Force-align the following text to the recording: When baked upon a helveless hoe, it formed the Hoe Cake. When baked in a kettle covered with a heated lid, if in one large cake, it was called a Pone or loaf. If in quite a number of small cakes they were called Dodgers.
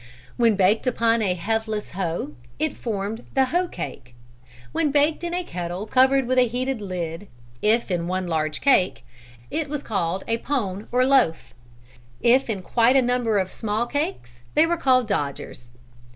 When 0.35 0.55
baked 0.55 0.87
upon 0.87 1.21
a 1.21 1.35
helveless 1.35 1.91
hoe, 1.91 2.31
it 2.57 2.75
formed 2.75 3.23
the 3.35 3.45
Hoe 3.45 3.67
Cake. 3.67 4.15
When 4.71 4.89
baked 4.89 5.23
in 5.23 5.31
a 5.35 5.43
kettle 5.43 5.85
covered 5.85 6.25
with 6.25 6.39
a 6.39 6.47
heated 6.47 6.81
lid, 6.81 7.27
if 7.61 7.91
in 7.91 8.07
one 8.07 8.25
large 8.25 8.61
cake, 8.61 9.05
it 9.51 9.69
was 9.69 9.83
called 9.83 10.23
a 10.27 10.39
Pone 10.39 10.87
or 10.91 11.05
loaf. 11.05 11.53
If 12.19 12.49
in 12.49 12.63
quite 12.63 12.95
a 12.95 13.01
number 13.03 13.37
of 13.37 13.47
small 13.51 13.85
cakes 13.85 14.39
they 14.55 14.65
were 14.65 14.75
called 14.75 15.05
Dodgers. 15.07 15.69